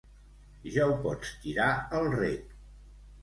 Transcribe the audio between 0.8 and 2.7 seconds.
ho pots tirar al rec.